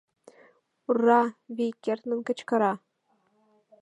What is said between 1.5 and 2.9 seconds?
вий кертмын кычкыра.